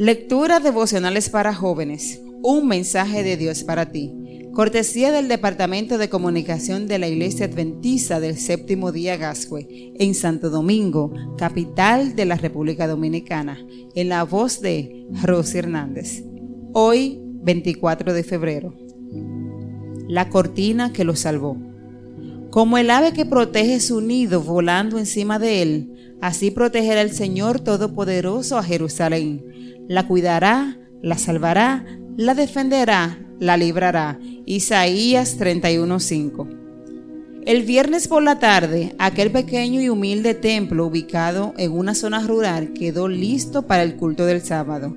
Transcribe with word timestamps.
Lectura 0.00 0.60
devocionales 0.60 1.28
para 1.28 1.52
jóvenes. 1.52 2.22
Un 2.44 2.68
mensaje 2.68 3.24
de 3.24 3.36
Dios 3.36 3.64
para 3.64 3.90
ti. 3.90 4.14
Cortesía 4.52 5.10
del 5.10 5.26
Departamento 5.26 5.98
de 5.98 6.08
Comunicación 6.08 6.86
de 6.86 7.00
la 7.00 7.08
Iglesia 7.08 7.46
Adventista 7.46 8.20
del 8.20 8.36
Séptimo 8.36 8.92
Día 8.92 9.16
Gascue, 9.16 9.66
en 9.98 10.14
Santo 10.14 10.50
Domingo, 10.50 11.12
capital 11.36 12.14
de 12.14 12.26
la 12.26 12.36
República 12.36 12.86
Dominicana, 12.86 13.58
en 13.96 14.08
la 14.08 14.22
voz 14.22 14.60
de 14.60 15.04
Rosy 15.24 15.58
Hernández. 15.58 16.22
Hoy, 16.72 17.18
24 17.20 18.12
de 18.12 18.22
febrero. 18.22 18.76
La 20.06 20.28
cortina 20.28 20.92
que 20.92 21.02
lo 21.02 21.16
salvó. 21.16 21.56
Como 22.50 22.78
el 22.78 22.92
ave 22.92 23.12
que 23.12 23.26
protege 23.26 23.80
su 23.80 24.00
nido 24.00 24.42
volando 24.42 24.96
encima 24.96 25.40
de 25.40 25.60
él, 25.62 26.16
así 26.20 26.52
protegerá 26.52 27.02
el 27.02 27.10
Señor 27.10 27.58
Todopoderoso 27.58 28.58
a 28.58 28.62
Jerusalén. 28.62 29.47
La 29.88 30.06
cuidará, 30.06 30.76
la 31.00 31.16
salvará, 31.16 31.86
la 32.18 32.34
defenderá, 32.34 33.18
la 33.40 33.56
librará. 33.56 34.18
Isaías 34.44 35.38
31:5. 35.38 36.46
El 37.46 37.62
viernes 37.62 38.06
por 38.06 38.22
la 38.22 38.38
tarde, 38.38 38.94
aquel 38.98 39.30
pequeño 39.30 39.80
y 39.80 39.88
humilde 39.88 40.34
templo 40.34 40.84
ubicado 40.84 41.54
en 41.56 41.72
una 41.72 41.94
zona 41.94 42.20
rural 42.26 42.74
quedó 42.74 43.08
listo 43.08 43.66
para 43.66 43.82
el 43.82 43.96
culto 43.96 44.26
del 44.26 44.42
sábado. 44.42 44.94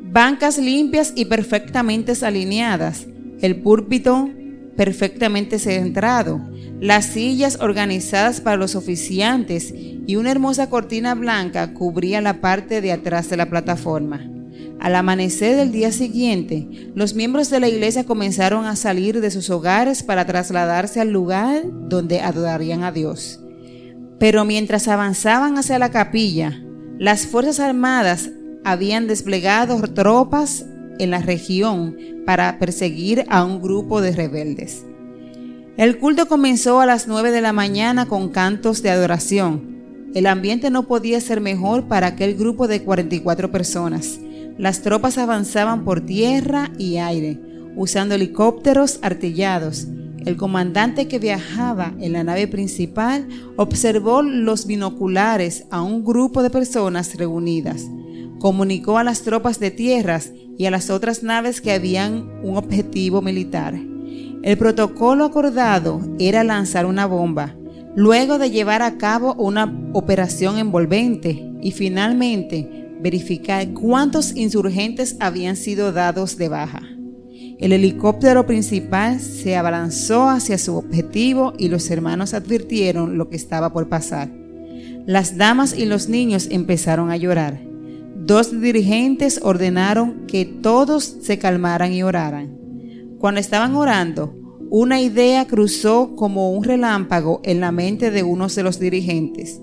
Bancas 0.00 0.56
limpias 0.56 1.12
y 1.14 1.26
perfectamente 1.26 2.14
alineadas, 2.22 3.06
el 3.42 3.60
púlpito 3.60 4.30
perfectamente 4.80 5.58
centrado, 5.58 6.40
las 6.80 7.04
sillas 7.04 7.58
organizadas 7.60 8.40
para 8.40 8.56
los 8.56 8.76
oficiantes 8.76 9.74
y 9.74 10.16
una 10.16 10.30
hermosa 10.30 10.70
cortina 10.70 11.14
blanca 11.14 11.74
cubría 11.74 12.22
la 12.22 12.40
parte 12.40 12.80
de 12.80 12.90
atrás 12.90 13.28
de 13.28 13.36
la 13.36 13.50
plataforma. 13.50 14.26
Al 14.80 14.94
amanecer 14.94 15.56
del 15.56 15.70
día 15.70 15.92
siguiente, 15.92 16.66
los 16.94 17.12
miembros 17.12 17.50
de 17.50 17.60
la 17.60 17.68
iglesia 17.68 18.04
comenzaron 18.04 18.64
a 18.64 18.74
salir 18.74 19.20
de 19.20 19.30
sus 19.30 19.50
hogares 19.50 20.02
para 20.02 20.24
trasladarse 20.24 20.98
al 20.98 21.10
lugar 21.10 21.62
donde 21.66 22.22
adorarían 22.22 22.82
a 22.82 22.90
Dios. 22.90 23.38
Pero 24.18 24.46
mientras 24.46 24.88
avanzaban 24.88 25.58
hacia 25.58 25.78
la 25.78 25.90
capilla, 25.90 26.58
las 26.98 27.26
Fuerzas 27.26 27.60
Armadas 27.60 28.30
habían 28.64 29.06
desplegado 29.06 29.76
tropas 29.92 30.64
en 31.02 31.10
la 31.10 31.20
región 31.20 31.96
para 32.26 32.58
perseguir 32.58 33.24
a 33.28 33.44
un 33.44 33.60
grupo 33.60 34.00
de 34.00 34.12
rebeldes. 34.12 34.84
El 35.76 35.98
culto 35.98 36.26
comenzó 36.26 36.80
a 36.80 36.86
las 36.86 37.08
9 37.08 37.30
de 37.30 37.40
la 37.40 37.52
mañana 37.52 38.06
con 38.06 38.28
cantos 38.28 38.82
de 38.82 38.90
adoración. 38.90 40.10
El 40.14 40.26
ambiente 40.26 40.70
no 40.70 40.86
podía 40.86 41.20
ser 41.20 41.40
mejor 41.40 41.88
para 41.88 42.08
aquel 42.08 42.34
grupo 42.34 42.68
de 42.68 42.82
44 42.82 43.50
personas. 43.50 44.20
Las 44.58 44.82
tropas 44.82 45.16
avanzaban 45.16 45.84
por 45.84 46.02
tierra 46.02 46.70
y 46.76 46.98
aire, 46.98 47.40
usando 47.76 48.14
helicópteros 48.14 48.98
artillados. 49.00 49.86
El 50.26 50.36
comandante 50.36 51.08
que 51.08 51.18
viajaba 51.18 51.94
en 51.98 52.12
la 52.12 52.24
nave 52.24 52.46
principal 52.46 53.26
observó 53.56 54.20
los 54.20 54.66
binoculares 54.66 55.64
a 55.70 55.80
un 55.80 56.04
grupo 56.04 56.42
de 56.42 56.50
personas 56.50 57.14
reunidas. 57.14 57.86
Comunicó 58.38 58.98
a 58.98 59.04
las 59.04 59.22
tropas 59.22 59.58
de 59.60 59.70
tierras 59.70 60.32
y 60.60 60.66
a 60.66 60.70
las 60.70 60.90
otras 60.90 61.22
naves 61.22 61.62
que 61.62 61.72
habían 61.72 62.28
un 62.42 62.58
objetivo 62.58 63.22
militar. 63.22 63.80
El 64.42 64.58
protocolo 64.58 65.24
acordado 65.24 66.02
era 66.18 66.44
lanzar 66.44 66.84
una 66.84 67.06
bomba, 67.06 67.56
luego 67.96 68.38
de 68.38 68.50
llevar 68.50 68.82
a 68.82 68.98
cabo 68.98 69.32
una 69.36 69.74
operación 69.94 70.58
envolvente 70.58 71.50
y 71.62 71.70
finalmente 71.70 72.90
verificar 73.00 73.72
cuántos 73.72 74.36
insurgentes 74.36 75.16
habían 75.18 75.56
sido 75.56 75.92
dados 75.92 76.36
de 76.36 76.50
baja. 76.50 76.82
El 77.58 77.72
helicóptero 77.72 78.44
principal 78.44 79.18
se 79.18 79.56
abalanzó 79.56 80.28
hacia 80.28 80.58
su 80.58 80.76
objetivo 80.76 81.54
y 81.56 81.68
los 81.68 81.90
hermanos 81.90 82.34
advirtieron 82.34 83.16
lo 83.16 83.30
que 83.30 83.36
estaba 83.36 83.72
por 83.72 83.88
pasar. 83.88 84.28
Las 85.06 85.38
damas 85.38 85.74
y 85.74 85.86
los 85.86 86.10
niños 86.10 86.48
empezaron 86.50 87.10
a 87.10 87.16
llorar. 87.16 87.69
Dos 88.30 88.60
dirigentes 88.60 89.40
ordenaron 89.42 90.28
que 90.28 90.44
todos 90.44 91.16
se 91.20 91.40
calmaran 91.40 91.92
y 91.92 92.04
oraran. 92.04 92.56
Cuando 93.18 93.40
estaban 93.40 93.74
orando, 93.74 94.32
una 94.70 95.00
idea 95.00 95.48
cruzó 95.48 96.14
como 96.14 96.52
un 96.52 96.62
relámpago 96.62 97.40
en 97.42 97.58
la 97.58 97.72
mente 97.72 98.12
de 98.12 98.22
uno 98.22 98.46
de 98.46 98.62
los 98.62 98.78
dirigentes. 98.78 99.60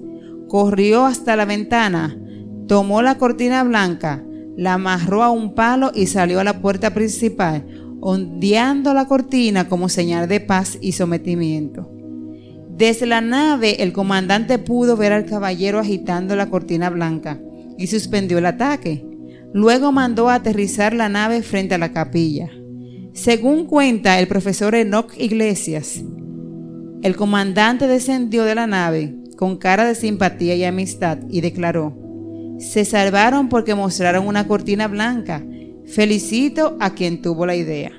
Corrió 0.50 1.06
hasta 1.06 1.38
la 1.38 1.46
ventana, 1.46 2.20
tomó 2.68 3.02
la 3.02 3.18
cortina 3.18 3.64
blanca, 3.64 4.22
la 4.58 4.74
amarró 4.74 5.24
a 5.24 5.32
un 5.32 5.56
palo 5.56 5.94
y 5.96 6.08
salió 6.08 6.42
a 6.42 6.44
la 6.44 6.60
puerta 6.60 6.94
principal, 6.94 7.66
ondeando 8.02 8.94
la 8.94 9.08
cortina 9.08 9.70
como 9.70 9.88
señal 9.88 10.28
de 10.28 10.42
paz 10.42 10.78
y 10.82 10.92
sometimiento. 10.92 11.90
Desde 12.68 13.06
la 13.06 13.22
nave 13.22 13.82
el 13.82 13.94
comandante 13.94 14.60
pudo 14.60 14.98
ver 14.98 15.14
al 15.14 15.26
caballero 15.26 15.80
agitando 15.80 16.36
la 16.36 16.50
cortina 16.50 16.90
blanca 16.90 17.40
y 17.78 17.88
suspendió 17.88 18.38
el 18.38 18.46
ataque. 18.46 19.06
Luego 19.54 19.92
mandó 19.92 20.30
a 20.30 20.36
aterrizar 20.36 20.94
la 20.94 21.10
nave 21.10 21.42
frente 21.42 21.76
a 21.76 21.78
la 21.78 21.92
capilla. 21.92 22.50
Según 23.14 23.66
cuenta 23.66 24.20
el 24.20 24.28
profesor 24.28 24.76
Enoch 24.76 25.14
Iglesias, 25.18 26.04
el 27.02 27.16
comandante 27.16 27.88
descendió 27.88 28.44
de 28.44 28.56
la 28.56 28.68
nave 28.68 29.16
con 29.38 29.58
cara 29.58 29.86
de 29.86 29.96
simpatía 29.96 30.56
y 30.56 30.64
amistad 30.64 31.20
y 31.30 31.42
declaró, 31.42 31.96
se 32.60 32.86
salvaron 32.86 33.50
porque 33.50 33.76
mostraron 33.76 34.28
una 34.28 34.48
cortina 34.48 34.88
blanca. 34.88 35.46
Felicito 35.86 36.76
a 36.80 36.96
quien 36.96 37.22
tuvo 37.22 37.46
la 37.46 37.56
idea. 37.56 37.92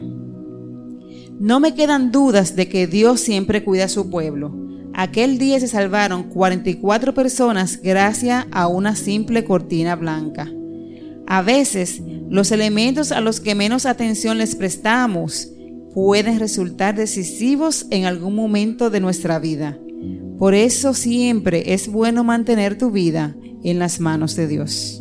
No 1.40 1.60
me 1.60 1.74
quedan 1.74 2.10
dudas 2.10 2.56
de 2.56 2.68
que 2.68 2.86
Dios 2.86 3.20
siempre 3.20 3.64
cuida 3.64 3.84
a 3.84 3.88
su 3.88 4.10
pueblo 4.10 4.67
Aquel 5.00 5.38
día 5.38 5.60
se 5.60 5.68
salvaron 5.68 6.24
44 6.24 7.14
personas 7.14 7.80
gracias 7.80 8.46
a 8.50 8.66
una 8.66 8.96
simple 8.96 9.44
cortina 9.44 9.94
blanca. 9.94 10.50
A 11.28 11.40
veces, 11.40 12.02
los 12.28 12.50
elementos 12.50 13.12
a 13.12 13.20
los 13.20 13.38
que 13.38 13.54
menos 13.54 13.86
atención 13.86 14.38
les 14.38 14.56
prestamos 14.56 15.52
pueden 15.94 16.40
resultar 16.40 16.96
decisivos 16.96 17.86
en 17.90 18.06
algún 18.06 18.34
momento 18.34 18.90
de 18.90 18.98
nuestra 18.98 19.38
vida. 19.38 19.78
Por 20.36 20.54
eso 20.54 20.92
siempre 20.94 21.74
es 21.74 21.86
bueno 21.86 22.24
mantener 22.24 22.76
tu 22.76 22.90
vida 22.90 23.36
en 23.62 23.78
las 23.78 24.00
manos 24.00 24.34
de 24.34 24.48
Dios. 24.48 25.00